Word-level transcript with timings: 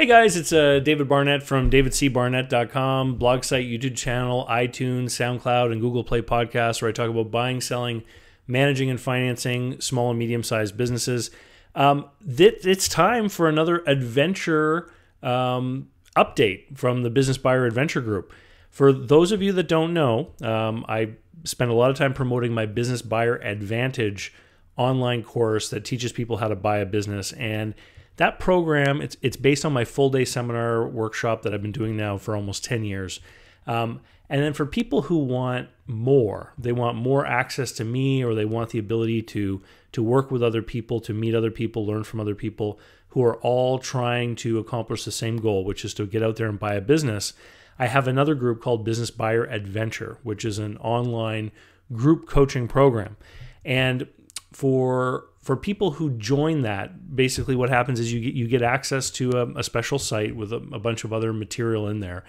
Hey 0.00 0.06
guys, 0.06 0.34
it's 0.34 0.50
uh, 0.50 0.78
David 0.78 1.10
Barnett 1.10 1.42
from 1.42 1.68
davidcbarnett.com, 1.68 3.16
blog 3.16 3.44
site, 3.44 3.66
YouTube 3.66 3.98
channel, 3.98 4.46
iTunes, 4.48 5.08
SoundCloud, 5.10 5.72
and 5.72 5.78
Google 5.78 6.04
Play 6.04 6.22
podcast, 6.22 6.80
where 6.80 6.88
I 6.88 6.92
talk 6.92 7.10
about 7.10 7.30
buying, 7.30 7.60
selling, 7.60 8.02
managing, 8.46 8.88
and 8.88 8.98
financing 8.98 9.78
small 9.78 10.08
and 10.08 10.18
medium 10.18 10.42
sized 10.42 10.74
businesses. 10.78 11.30
Um, 11.74 12.06
th- 12.26 12.64
it's 12.64 12.88
time 12.88 13.28
for 13.28 13.46
another 13.46 13.82
adventure 13.86 14.90
um, 15.22 15.90
update 16.16 16.78
from 16.78 17.02
the 17.02 17.10
Business 17.10 17.36
Buyer 17.36 17.66
Adventure 17.66 18.00
Group. 18.00 18.32
For 18.70 18.94
those 18.94 19.32
of 19.32 19.42
you 19.42 19.52
that 19.52 19.68
don't 19.68 19.92
know, 19.92 20.30
um, 20.40 20.82
I 20.88 21.10
spend 21.44 21.70
a 21.70 21.74
lot 21.74 21.90
of 21.90 21.98
time 21.98 22.14
promoting 22.14 22.54
my 22.54 22.64
Business 22.64 23.02
Buyer 23.02 23.36
Advantage 23.36 24.32
online 24.78 25.22
course 25.22 25.68
that 25.68 25.84
teaches 25.84 26.10
people 26.10 26.38
how 26.38 26.48
to 26.48 26.56
buy 26.56 26.78
a 26.78 26.86
business 26.86 27.32
and 27.32 27.74
that 28.16 28.38
program 28.38 29.00
it's 29.00 29.16
it's 29.22 29.36
based 29.36 29.64
on 29.64 29.72
my 29.72 29.84
full 29.84 30.10
day 30.10 30.24
seminar 30.24 30.86
workshop 30.86 31.42
that 31.42 31.54
I've 31.54 31.62
been 31.62 31.72
doing 31.72 31.96
now 31.96 32.18
for 32.18 32.36
almost 32.36 32.64
10 32.64 32.84
years. 32.84 33.20
Um, 33.66 34.00
and 34.28 34.42
then 34.42 34.52
for 34.52 34.64
people 34.64 35.02
who 35.02 35.18
want 35.18 35.68
more, 35.88 36.52
they 36.56 36.70
want 36.70 36.96
more 36.96 37.26
access 37.26 37.72
to 37.72 37.84
me 37.84 38.22
or 38.24 38.34
they 38.34 38.44
want 38.44 38.70
the 38.70 38.78
ability 38.78 39.22
to 39.22 39.62
to 39.92 40.02
work 40.02 40.30
with 40.30 40.42
other 40.42 40.62
people, 40.62 41.00
to 41.00 41.12
meet 41.12 41.34
other 41.34 41.50
people, 41.50 41.84
learn 41.84 42.04
from 42.04 42.20
other 42.20 42.36
people 42.36 42.78
who 43.08 43.24
are 43.24 43.36
all 43.38 43.78
trying 43.78 44.36
to 44.36 44.58
accomplish 44.58 45.04
the 45.04 45.10
same 45.10 45.36
goal, 45.38 45.64
which 45.64 45.84
is 45.84 45.92
to 45.94 46.06
get 46.06 46.22
out 46.22 46.36
there 46.36 46.48
and 46.48 46.60
buy 46.60 46.74
a 46.74 46.80
business. 46.80 47.32
I 47.76 47.86
have 47.86 48.06
another 48.06 48.36
group 48.36 48.62
called 48.62 48.84
Business 48.84 49.10
Buyer 49.10 49.44
Adventure, 49.44 50.18
which 50.22 50.44
is 50.44 50.58
an 50.58 50.76
online 50.76 51.50
group 51.92 52.28
coaching 52.28 52.68
program. 52.68 53.16
And 53.64 54.06
for 54.52 55.26
for 55.42 55.56
people 55.56 55.92
who 55.92 56.10
join 56.10 56.62
that, 56.62 57.16
basically 57.16 57.56
what 57.56 57.70
happens 57.70 57.98
is 57.98 58.12
you 58.12 58.20
get 58.20 58.34
you 58.34 58.46
get 58.46 58.62
access 58.62 59.10
to 59.10 59.30
a, 59.32 59.58
a 59.58 59.62
special 59.62 59.98
site 59.98 60.36
with 60.36 60.52
a, 60.52 60.56
a, 60.72 60.78
bunch 60.78 61.04
of 61.04 61.12
other 61.12 61.32
material 61.32 61.88
in 61.88 62.00
there, 62.00 62.24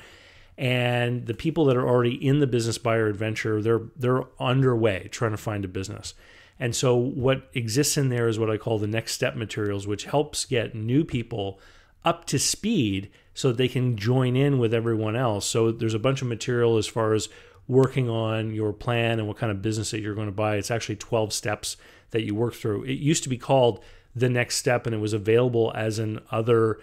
and 0.57 1.25
the 1.25 1.33
people 1.33 1.65
that 1.65 1.75
are 1.75 1.87
already 1.87 2.13
in 2.15 2.39
the 2.39 2.47
business 2.47 2.77
buyer 2.77 3.07
adventure 3.07 3.61
they're 3.61 3.81
they're 3.95 4.23
underway 4.39 5.07
trying 5.11 5.31
to 5.31 5.37
find 5.37 5.65
a 5.65 5.67
business. 5.67 6.13
And 6.59 6.75
so 6.75 6.95
what 6.95 7.49
exists 7.55 7.97
in 7.97 8.09
there 8.09 8.27
is 8.27 8.37
what 8.37 8.51
I 8.51 8.57
call 8.57 8.77
the 8.77 8.85
next 8.85 9.13
step 9.13 9.35
materials, 9.35 9.87
which 9.87 10.05
helps 10.05 10.45
get 10.45 10.75
new 10.75 11.03
people 11.03 11.59
up 12.05 12.25
to 12.25 12.37
speed 12.37 13.09
so 13.33 13.47
that 13.47 13.57
they 13.57 13.67
can 13.67 13.97
join 13.97 14.35
in 14.35 14.59
with 14.59 14.71
everyone 14.71 15.15
else. 15.15 15.47
So 15.47 15.71
there's 15.71 15.95
a 15.95 15.99
bunch 15.99 16.21
of 16.21 16.27
material 16.27 16.77
as 16.77 16.85
far 16.85 17.13
as 17.13 17.29
working 17.67 18.09
on 18.09 18.53
your 18.53 18.73
plan 18.73 19.17
and 19.17 19.27
what 19.27 19.37
kind 19.37 19.51
of 19.51 19.61
business 19.61 19.91
that 19.91 20.01
you're 20.01 20.13
going 20.13 20.27
to 20.27 20.31
buy. 20.31 20.57
It's 20.57 20.69
actually 20.69 20.97
12 20.97 21.33
steps 21.33 21.77
that 22.11 22.23
you 22.23 22.35
work 22.35 22.53
through. 22.53 22.83
It 22.83 22.99
used 22.99 23.23
to 23.23 23.29
be 23.29 23.37
called 23.37 23.83
the 24.15 24.29
next 24.29 24.57
step 24.57 24.85
and 24.85 24.95
it 24.95 24.99
was 24.99 25.13
available 25.13 25.71
as 25.75 25.99
an 25.99 26.19
other 26.31 26.79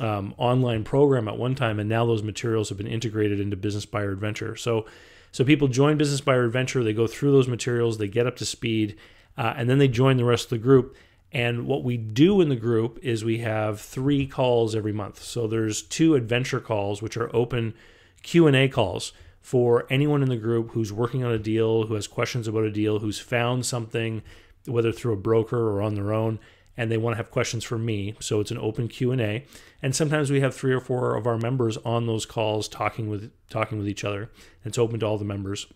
um, 0.00 0.34
online 0.36 0.84
program 0.84 1.28
at 1.28 1.38
one 1.38 1.54
time 1.54 1.78
and 1.78 1.88
now 1.88 2.04
those 2.06 2.22
materials 2.22 2.68
have 2.68 2.78
been 2.78 2.86
integrated 2.86 3.40
into 3.40 3.56
business 3.56 3.86
buyer 3.86 4.12
adventure. 4.12 4.56
So 4.56 4.86
so 5.30 5.44
people 5.44 5.68
join 5.68 5.96
business 5.96 6.20
buyer 6.20 6.44
adventure 6.44 6.82
they 6.82 6.92
go 6.92 7.06
through 7.06 7.32
those 7.32 7.48
materials 7.48 7.98
they 7.98 8.08
get 8.08 8.26
up 8.26 8.36
to 8.36 8.44
speed 8.44 8.96
uh, 9.36 9.54
and 9.56 9.68
then 9.68 9.78
they 9.78 9.88
join 9.88 10.16
the 10.16 10.24
rest 10.24 10.46
of 10.46 10.50
the 10.50 10.58
group. 10.58 10.96
And 11.30 11.66
what 11.66 11.82
we 11.82 11.96
do 11.96 12.40
in 12.42 12.50
the 12.50 12.56
group 12.56 12.98
is 13.02 13.24
we 13.24 13.38
have 13.38 13.80
three 13.80 14.26
calls 14.26 14.74
every 14.76 14.92
month. 14.92 15.22
So 15.22 15.46
there's 15.46 15.80
two 15.80 16.14
adventure 16.14 16.60
calls 16.60 17.00
which 17.00 17.16
are 17.16 17.34
open 17.34 17.74
q&a 18.22 18.68
calls 18.68 19.12
for 19.40 19.86
anyone 19.90 20.22
in 20.22 20.28
the 20.28 20.36
group 20.36 20.70
who's 20.70 20.92
working 20.92 21.24
on 21.24 21.32
a 21.32 21.38
deal 21.38 21.86
who 21.86 21.94
has 21.94 22.06
questions 22.06 22.46
about 22.46 22.64
a 22.64 22.70
deal 22.70 23.00
who's 23.00 23.18
found 23.18 23.66
something 23.66 24.22
whether 24.66 24.92
through 24.92 25.12
a 25.12 25.16
broker 25.16 25.70
or 25.70 25.82
on 25.82 25.94
their 25.94 26.12
own 26.12 26.38
and 26.76 26.90
they 26.90 26.96
want 26.96 27.12
to 27.12 27.16
have 27.18 27.30
questions 27.30 27.64
for 27.64 27.76
me. 27.76 28.14
So 28.18 28.40
it's 28.40 28.50
an 28.50 28.58
open 28.58 28.88
q&a 28.88 29.44
and 29.82 29.94
sometimes 29.94 30.30
we 30.30 30.40
have 30.40 30.54
three 30.54 30.72
or 30.72 30.80
four 30.80 31.16
of 31.16 31.26
our 31.26 31.38
members 31.38 31.76
on 31.78 32.06
those 32.06 32.26
calls 32.26 32.68
talking 32.68 33.08
with 33.08 33.30
talking 33.50 33.78
with 33.78 33.88
each 33.88 34.04
other. 34.04 34.30
It's 34.64 34.78
open 34.78 35.00
to 35.00 35.06
all 35.06 35.18
the 35.18 35.24
members. 35.24 35.66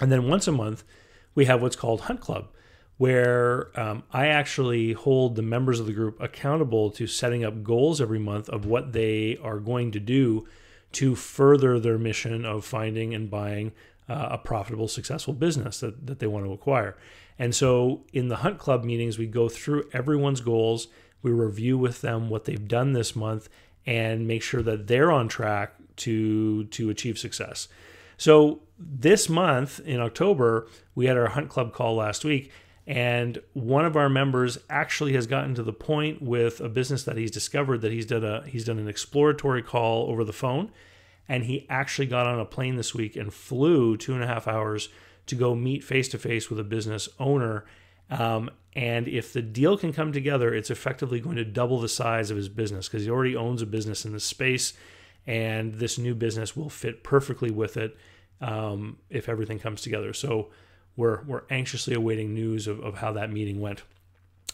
And 0.00 0.12
then 0.12 0.28
once 0.28 0.46
a 0.46 0.52
month 0.52 0.84
we 1.34 1.46
have 1.46 1.62
what's 1.62 1.76
called 1.76 2.02
hunt 2.02 2.20
club 2.20 2.48
where 2.98 3.70
um, 3.78 4.02
i 4.12 4.26
actually 4.26 4.92
hold 4.92 5.36
the 5.36 5.42
members 5.42 5.80
of 5.80 5.86
the 5.86 5.92
group 5.92 6.20
accountable 6.20 6.90
to 6.90 7.06
setting 7.06 7.44
up 7.44 7.62
goals 7.62 8.00
every 8.00 8.18
month 8.18 8.48
of 8.48 8.66
what 8.66 8.92
they 8.92 9.38
are 9.42 9.60
going 9.60 9.92
to 9.92 10.00
do 10.00 10.46
to 10.92 11.14
further 11.14 11.78
their 11.78 11.98
mission 11.98 12.44
of 12.44 12.64
finding 12.64 13.14
and 13.14 13.30
buying 13.30 13.72
uh, 14.08 14.28
a 14.32 14.38
profitable 14.38 14.88
successful 14.88 15.34
business 15.34 15.80
that, 15.80 16.06
that 16.06 16.18
they 16.18 16.26
want 16.26 16.44
to 16.44 16.52
acquire 16.52 16.96
and 17.38 17.54
so 17.54 18.02
in 18.12 18.28
the 18.28 18.36
Hunt 18.36 18.58
Club 18.58 18.84
meetings, 18.84 19.18
we 19.18 19.26
go 19.26 19.48
through 19.48 19.88
everyone's 19.92 20.40
goals, 20.40 20.88
we 21.22 21.30
review 21.30 21.78
with 21.78 22.00
them 22.00 22.28
what 22.28 22.44
they've 22.44 22.68
done 22.68 22.92
this 22.92 23.14
month, 23.14 23.48
and 23.86 24.26
make 24.26 24.42
sure 24.42 24.62
that 24.62 24.88
they're 24.88 25.12
on 25.12 25.28
track 25.28 25.74
to 25.96 26.64
to 26.64 26.90
achieve 26.90 27.18
success. 27.18 27.68
So 28.16 28.60
this 28.78 29.28
month 29.28 29.80
in 29.80 30.00
October, 30.00 30.66
we 30.94 31.06
had 31.06 31.16
our 31.16 31.28
Hunt 31.28 31.48
Club 31.48 31.72
call 31.72 31.94
last 31.94 32.24
week, 32.24 32.50
and 32.86 33.40
one 33.52 33.84
of 33.84 33.96
our 33.96 34.08
members 34.08 34.58
actually 34.68 35.12
has 35.12 35.26
gotten 35.26 35.54
to 35.54 35.62
the 35.62 35.72
point 35.72 36.20
with 36.20 36.60
a 36.60 36.68
business 36.68 37.04
that 37.04 37.16
he's 37.16 37.30
discovered 37.30 37.82
that 37.82 37.92
he's 37.92 38.06
done 38.06 38.24
a 38.24 38.44
he's 38.46 38.64
done 38.64 38.78
an 38.78 38.88
exploratory 38.88 39.62
call 39.62 40.10
over 40.10 40.24
the 40.24 40.32
phone, 40.32 40.72
and 41.28 41.44
he 41.44 41.66
actually 41.68 42.06
got 42.06 42.26
on 42.26 42.40
a 42.40 42.44
plane 42.44 42.76
this 42.76 42.94
week 42.94 43.16
and 43.16 43.32
flew 43.32 43.96
two 43.96 44.14
and 44.14 44.22
a 44.22 44.26
half 44.26 44.48
hours 44.48 44.88
to 45.26 45.34
go 45.34 45.54
meet 45.54 45.84
face 45.84 46.08
to 46.08 46.18
face 46.18 46.48
with 46.48 46.58
a 46.58 46.64
business 46.64 47.08
owner. 47.18 47.64
Um, 48.10 48.50
and 48.74 49.06
if 49.06 49.32
the 49.32 49.42
deal 49.42 49.76
can 49.76 49.92
come 49.92 50.12
together, 50.12 50.54
it's 50.54 50.70
effectively 50.70 51.20
going 51.20 51.36
to 51.36 51.44
double 51.44 51.80
the 51.80 51.88
size 51.88 52.30
of 52.30 52.36
his 52.36 52.48
business 52.48 52.88
because 52.88 53.04
he 53.04 53.10
already 53.10 53.36
owns 53.36 53.60
a 53.60 53.66
business 53.66 54.04
in 54.04 54.12
this 54.12 54.24
space, 54.24 54.72
and 55.26 55.74
this 55.74 55.98
new 55.98 56.14
business 56.14 56.56
will 56.56 56.70
fit 56.70 57.04
perfectly 57.04 57.50
with 57.50 57.76
it 57.76 57.96
um, 58.40 58.98
if 59.10 59.28
everything 59.28 59.58
comes 59.58 59.82
together. 59.82 60.12
So 60.12 60.50
we're 60.96 61.22
we're 61.24 61.42
anxiously 61.50 61.94
awaiting 61.94 62.34
news 62.34 62.66
of, 62.66 62.80
of 62.80 62.98
how 62.98 63.12
that 63.12 63.30
meeting 63.30 63.60
went. 63.60 63.82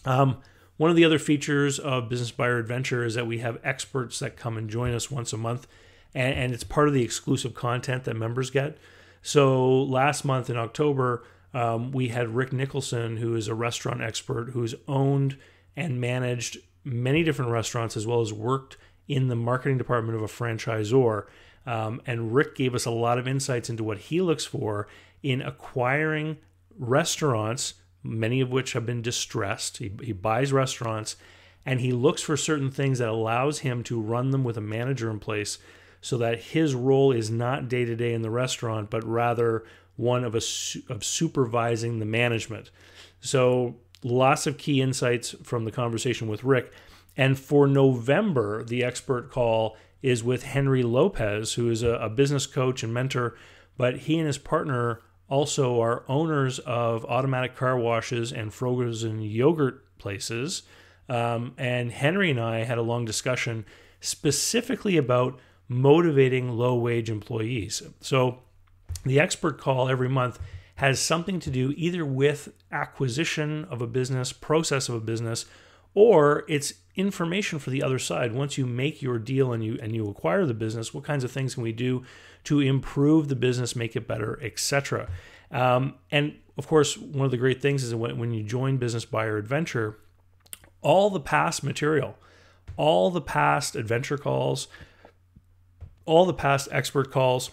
Um, 0.05 0.39
one 0.77 0.91
of 0.91 0.97
the 0.97 1.05
other 1.05 1.19
features 1.19 1.79
of 1.79 2.09
Business 2.09 2.33
Buyer 2.33 2.59
Adventure 2.59 3.05
is 3.05 3.15
that 3.15 3.27
we 3.27 3.39
have 3.39 3.59
experts 3.63 4.19
that 4.19 4.37
come 4.37 4.57
and 4.57 4.69
join 4.69 4.93
us 4.93 5.11
once 5.11 5.33
a 5.33 5.37
month, 5.37 5.67
and, 6.15 6.35
and 6.35 6.55
it's 6.55 6.65
part 6.65 6.89
of 6.89 6.95
the 6.95 7.03
exclusive 7.03 7.55
content 7.55 8.05
that 8.05 8.15
members 8.15 8.51
get. 8.51 8.79
So 9.23 9.83
last 9.83 10.25
month 10.25 10.51
in 10.51 10.57
October, 10.57 11.25
um, 11.53 11.93
we 11.93 12.09
had 12.09 12.35
Rick 12.35 12.53
Nicholson, 12.53 13.17
who 13.17 13.35
is 13.35 13.49
a 13.49 13.55
restaurant 13.55 14.03
expert 14.03 14.51
who's 14.51 14.75
owned 14.87 15.39
and 15.77 16.01
managed 16.01 16.59
many 16.85 17.23
different 17.23 17.51
restaurants 17.51 17.97
as 17.97 18.07
well 18.07 18.21
as 18.21 18.33
worked 18.33 18.77
in 19.09 19.29
the 19.29 19.37
marketing 19.37 19.79
department 19.79 20.17
of 20.17 20.23
a 20.23 20.27
franchisor. 20.27 21.27
Um, 21.67 22.03
and 22.07 22.35
Rick 22.35 22.57
gave 22.57 22.75
us 22.75 22.85
a 22.85 22.91
lot 22.91 23.19
of 23.19 23.27
insights 23.27 23.71
into 23.71 23.85
what 23.85 23.99
he 23.99 24.21
looks 24.21 24.45
for 24.45 24.89
in 25.23 25.41
acquiring 25.41 26.37
restaurants, 26.79 27.75
many 28.03 28.41
of 28.41 28.51
which 28.51 28.75
have 28.75 28.85
been 28.85 29.01
distressed. 29.01 29.79
He, 29.79 29.91
he 30.03 30.13
buys 30.13 30.53
restaurants 30.53 31.17
and 31.65 31.81
he 31.81 31.93
looks 31.93 32.21
for 32.21 32.37
certain 32.37 32.71
things 32.71 32.99
that 32.99 33.09
allows 33.09 33.61
him 33.61 33.83
to 33.85 34.01
run 34.01 34.31
them 34.31 34.45
with 34.45 34.59
a 34.59 34.63
manager 34.63 35.11
in 35.11 35.19
place 35.19 35.59
so 36.04 36.19
that 36.19 36.38
his 36.38 36.75
role 36.75 37.12
is 37.12 37.31
not 37.31 37.66
day 37.66 37.87
to 37.87 37.97
day 37.97 38.12
in 38.12 38.20
the 38.20 38.31
restaurant, 38.31 38.91
but 38.91 39.03
rather 39.06 39.65
one 39.97 40.22
of 40.22 40.34
a 40.34 40.42
of 40.92 41.03
supervising 41.03 41.98
the 41.98 42.04
management. 42.04 42.70
So 43.22 43.76
lots 44.03 44.47
of 44.47 44.59
key 44.59 44.82
insights 44.82 45.34
from 45.42 45.65
the 45.65 45.70
conversation 45.70 46.28
with 46.28 46.44
Rick. 46.44 46.70
And 47.16 47.38
for 47.38 47.66
November, 47.66 48.62
the 48.62 48.84
expert 48.84 49.31
call 49.31 49.78
is 50.03 50.22
with 50.22 50.42
Henry 50.42 50.82
Lopez, 50.82 51.54
who 51.54 51.70
is 51.70 51.82
a, 51.82 51.92
a 51.92 52.10
business 52.10 52.47
coach 52.47 52.82
and 52.82 52.92
mentor, 52.92 53.34
but 53.78 54.00
he 54.00 54.19
and 54.19 54.26
his 54.26 54.36
partner 54.36 55.00
also 55.31 55.81
are 55.81 56.04
owners 56.06 56.59
of 56.59 57.06
automatic 57.06 57.56
car 57.56 57.78
washes 57.78 58.31
and 58.31 58.53
frozen 58.53 59.22
yogurt 59.22 59.82
places. 59.97 60.65
Um, 61.09 61.54
and 61.56 61.92
Henry 61.92 62.31
and 62.31 62.41
I 62.41 62.65
had 62.65 62.76
a 62.76 62.82
long 62.82 63.06
discussion 63.06 63.65
specifically 64.00 64.98
about 64.98 65.41
motivating 65.69 66.51
low 66.51 66.75
wage 66.75 67.11
employees. 67.11 67.83
So 68.01 68.41
the 69.05 69.21
expert 69.21 69.59
call 69.59 69.89
every 69.89 70.09
month 70.09 70.39
has 70.77 71.01
something 71.01 71.39
to 71.41 71.51
do 71.51 71.72
either 71.77 72.05
with 72.05 72.53
acquisition 72.72 73.65
of 73.66 73.81
a 73.81 73.87
business, 73.87 74.33
process 74.33 74.89
of 74.89 74.97
a 74.97 75.01
business, 75.01 75.47
or 75.95 76.45
it's 76.49 76.75
information 76.97 77.59
for 77.59 77.71
the 77.71 77.83
other 77.83 77.99
side. 77.99 78.33
Once 78.33 78.59
you 78.59 78.66
make 78.66 79.01
your 79.01 79.19
deal 79.19 79.53
and 79.53 79.65
you 79.65 79.78
and 79.81 79.95
you 79.95 80.09
acquire 80.09 80.45
the 80.45 80.55
business, 80.55 80.93
what 80.93 81.05
kinds 81.05 81.22
of 81.22 81.31
things 81.31 81.55
can 81.55 81.63
we 81.63 81.72
do 81.72 82.05
to 82.45 82.60
improve 82.60 83.28
the 83.28 83.37
business, 83.37 83.77
make 83.77 83.95
it 83.95 84.09
better, 84.09 84.41
etc. 84.43 85.09
Um, 85.51 85.95
and 86.10 86.37
of 86.59 86.67
course, 86.67 86.97
one 86.97 87.25
of 87.25 87.31
the 87.31 87.37
great 87.37 87.63
things 87.63 87.83
is 87.83 87.95
when, 87.95 88.19
when 88.19 88.33
you 88.33 88.43
join 88.43 88.77
Business 88.77 89.05
Buyer 89.05 89.37
Adventure, 89.37 89.99
all 90.83 91.10
the 91.10 91.21
past 91.21 91.63
material, 91.63 92.17
all 92.77 93.10
the 93.10 93.21
past 93.21 93.77
adventure 93.77 94.19
calls, 94.19 94.67
all 96.06 96.27
the 96.27 96.34
past 96.34 96.68
expert 96.71 97.10
calls, 97.10 97.51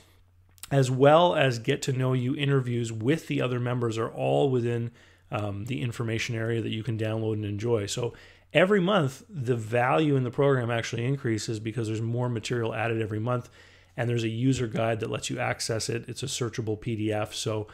as 0.72 0.90
well 0.90 1.36
as 1.36 1.60
get 1.60 1.82
to 1.84 1.94
know 1.94 2.14
you 2.14 2.36
interviews 2.36 2.92
with 2.92 3.28
the 3.28 3.42
other 3.42 3.60
members, 3.60 3.98
are 3.98 4.10
all 4.10 4.50
within 4.50 4.92
um, 5.32 5.66
the 5.66 5.82
information 5.82 6.36
area 6.36 6.62
that 6.62 6.72
you 6.72 6.84
can 6.84 6.98
download 6.98 7.34
and 7.34 7.46
enjoy. 7.46 7.86
So 7.86 8.14
every 8.54 8.82
month 8.82 9.24
the 9.30 9.56
value 9.56 10.16
in 10.16 10.24
the 10.24 10.32
program 10.32 10.70
actually 10.70 11.06
increases 11.06 11.60
because 11.60 11.88
there's 11.88 12.02
more 12.02 12.30
material 12.30 12.74
added 12.74 13.02
every 13.02 13.20
month 13.20 13.50
and 13.96 14.10
there's 14.10 14.24
a 14.24 14.30
user 14.30 14.68
guide 14.68 15.00
that 15.00 15.10
lets 15.10 15.30
you 15.30 15.40
access 15.40 15.90
it 15.90 16.04
it's 16.08 16.24
a 16.24 16.28
searchable 16.28 16.78
pdf 16.78 17.34
so 17.34 17.68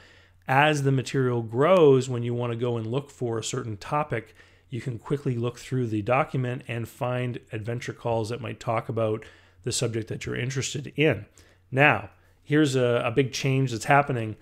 as 0.47 0.83
the 0.83 0.91
material 0.91 1.41
grows 1.41 2.07
when 2.07 2.23
you 2.23 2.33
want 2.33 2.51
to 2.51 2.57
go 2.57 2.77
and 2.77 2.87
look 2.87 3.09
for 3.09 3.37
a 3.37 3.43
certain 3.43 3.75
topic 3.77 4.35
you 4.69 4.81
can 4.81 4.99
quickly 4.99 5.35
look 5.35 5.57
through 5.57 5.87
the 5.87 6.01
document 6.01 6.61
and 6.67 6.87
find 6.87 7.39
adventure 7.51 7.93
calls 7.93 8.29
that 8.29 8.41
might 8.41 8.59
talk 8.59 8.89
about 8.89 9.23
the 9.63 9.71
subject 9.71 10.07
that 10.07 10.25
you're 10.25 10.35
interested 10.35 10.91
in 10.95 11.25
now 11.71 12.09
here's 12.43 12.75
a, 12.75 13.01
a 13.05 13.11
big 13.11 13.31
change 13.31 13.71
that's 13.71 13.85
happening 13.85 14.35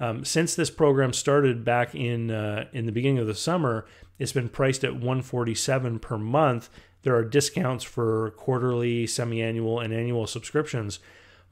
um, 0.00 0.24
since 0.24 0.54
this 0.54 0.70
program 0.70 1.12
started 1.12 1.64
back 1.64 1.94
in 1.94 2.30
uh, 2.30 2.66
in 2.72 2.86
the 2.86 2.92
beginning 2.92 3.18
of 3.18 3.26
the 3.26 3.34
summer 3.34 3.86
it's 4.18 4.32
been 4.32 4.48
priced 4.48 4.84
at 4.84 4.94
147 4.94 5.98
per 6.00 6.18
month. 6.18 6.68
There 7.02 7.14
are 7.14 7.24
discounts 7.24 7.84
for 7.84 8.30
quarterly, 8.32 9.06
semi-annual, 9.06 9.80
and 9.80 9.92
annual 9.92 10.26
subscriptions. 10.26 10.98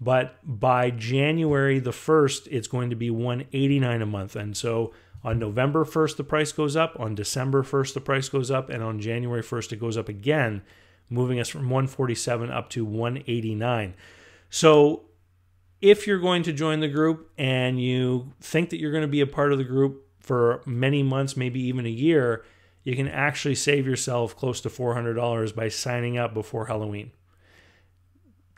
But 0.01 0.37
by 0.43 0.91
January 0.91 1.79
the 1.79 1.93
1st, 1.93 2.49
it's 2.51 2.69
going 2.69 2.91
to 2.91 2.97
be 2.97 3.11
189 3.11 4.03
a 4.03 4.07
month. 4.07 4.37
And 4.37 4.57
so 4.57 4.93
on 5.25 5.39
November 5.39 5.85
1st, 5.85 6.17
the 6.17 6.25
price 6.25 6.53
goes 6.53 6.77
up. 6.77 6.99
On 6.99 7.15
December 7.15 7.63
1st, 7.63 7.95
the 7.95 8.01
price 8.01 8.29
goes 8.29 8.51
up. 8.51 8.69
And 8.69 8.83
on 8.83 9.01
January 9.01 9.43
1st, 9.43 9.73
it 9.73 9.81
goes 9.81 9.97
up 9.97 10.09
again, 10.09 10.63
moving 11.09 11.39
us 11.41 11.49
from 11.49 11.63
147 11.63 12.51
up 12.51 12.71
to 12.71 12.85
189. 12.85 13.95
So 14.51 15.05
if 15.81 16.07
you're 16.07 16.21
going 16.21 16.43
to 16.45 16.53
join 16.53 16.81
the 16.81 16.89
group 16.89 17.31
and 17.39 17.81
you 17.81 18.33
think 18.41 18.71
that 18.71 18.81
you're 18.81 18.93
going 18.93 19.03
to 19.03 19.09
be 19.09 19.21
a 19.21 19.27
part 19.27 19.53
of 19.53 19.59
the 19.59 19.65
group 19.65 20.07
for 20.21 20.63
many 20.67 21.03
months, 21.03 21.37
maybe 21.37 21.61
even 21.61 21.87
a 21.87 21.91
year, 21.91 22.45
you 22.83 22.97
can 22.97 23.09
actually 23.09 23.55
save 23.55 23.87
yourself 23.87 24.37
close 24.37 24.61
to 24.63 24.69
$400 24.69 25.55
by 25.55 25.69
signing 25.69 26.19
up 26.19 26.35
before 26.35 26.67
Halloween. 26.67 27.11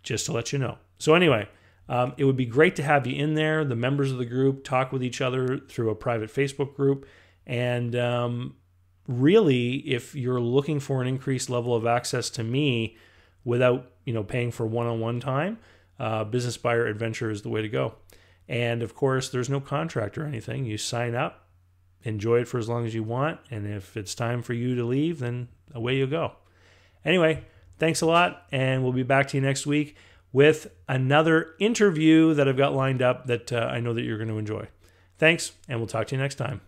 Just 0.02 0.26
to 0.26 0.32
let 0.32 0.52
you 0.52 0.58
know. 0.58 0.78
So, 0.98 1.14
anyway, 1.14 1.48
um, 1.88 2.14
it 2.16 2.24
would 2.24 2.36
be 2.36 2.46
great 2.46 2.76
to 2.76 2.82
have 2.82 3.06
you 3.06 3.16
in 3.16 3.34
there. 3.34 3.64
The 3.64 3.76
members 3.76 4.12
of 4.12 4.18
the 4.18 4.24
group 4.24 4.64
talk 4.64 4.92
with 4.92 5.02
each 5.02 5.20
other 5.20 5.58
through 5.58 5.90
a 5.90 5.94
private 5.94 6.32
Facebook 6.32 6.74
group. 6.74 7.06
And 7.46 7.96
um, 7.96 8.56
really, 9.08 9.76
if 9.78 10.14
you're 10.14 10.40
looking 10.40 10.78
for 10.78 11.02
an 11.02 11.08
increased 11.08 11.50
level 11.50 11.75
of 11.75 11.87
access 11.87 12.31
to 12.31 12.44
me 12.44 12.96
without 13.44 13.90
you 14.05 14.12
know 14.12 14.22
paying 14.22 14.52
for 14.52 14.66
one-on-one 14.66 15.19
time, 15.19 15.58
uh, 15.99 16.22
Business 16.25 16.56
Buyer 16.56 16.87
Adventure 16.87 17.31
is 17.31 17.43
the 17.43 17.49
way 17.49 17.62
to 17.62 17.69
go. 17.69 17.94
And 18.49 18.82
of 18.82 18.94
course, 18.94 19.28
there's 19.28 19.50
no 19.50 19.60
contract 19.60 20.16
or 20.16 20.25
anything. 20.25 20.64
You 20.64 20.78
sign 20.78 21.14
up, 21.14 21.46
enjoy 22.02 22.40
it 22.40 22.49
for 22.49 22.58
as 22.58 22.69
long 22.69 22.87
as 22.87 22.94
you 22.94 23.02
want. 23.02 23.40
And 23.50 23.66
if 23.66 23.96
it's 23.96 24.14
time 24.14 24.43
for 24.43 24.55
you 24.55 24.75
to 24.76 24.84
leave, 24.84 25.19
then 25.19 25.49
away 25.75 25.96
you 25.96 26.06
go. 26.06 26.32
Anyway, 27.05 27.44
thanks 27.78 28.00
a 28.00 28.06
lot. 28.06 28.46
And 28.50 28.82
we'll 28.82 28.93
be 28.93 29.02
back 29.02 29.28
to 29.28 29.37
you 29.37 29.43
next 29.43 29.66
week 29.66 29.96
with 30.32 30.69
another 30.88 31.55
interview 31.58 32.34
that 32.34 32.49
I've 32.49 32.56
got 32.56 32.75
lined 32.75 33.02
up 33.02 33.26
that 33.26 33.52
uh, 33.52 33.69
I 33.70 33.81
know 33.81 33.93
that 33.94 34.02
you're 34.02 34.19
going 34.19 34.28
to 34.28 34.38
enjoy. 34.38 34.69
Thanks, 35.19 35.52
and 35.69 35.78
we'll 35.78 35.88
talk 35.88 36.06
to 36.08 36.16
you 36.16 36.20
next 36.20 36.37
time. 36.37 36.60